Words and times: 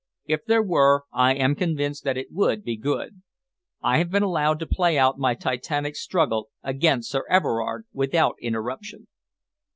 If 0.25 0.45
there 0.45 0.63
were, 0.63 1.03
I 1.13 1.35
am 1.35 1.53
convinced 1.53 2.03
that 2.05 2.17
it 2.17 2.31
would 2.31 2.63
be 2.63 2.75
good. 2.75 3.21
I 3.83 3.99
have 3.99 4.09
been 4.09 4.23
allowed 4.23 4.57
to 4.57 4.65
play 4.65 4.97
out 4.97 5.19
my 5.19 5.35
titanic 5.35 5.95
struggle 5.95 6.49
against 6.63 7.11
Sir 7.11 7.23
Everard 7.29 7.85
without 7.93 8.35
interruption." 8.41 9.05